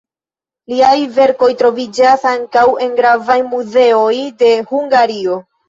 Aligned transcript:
Liaj 0.71 0.95
verkoj 1.17 1.49
troviĝas 1.59 2.25
ankaŭ 2.31 2.65
en 2.87 2.97
gravaj 3.03 3.39
muzeoj 3.55 4.13
de 4.43 4.53
Hungario. 4.75 5.41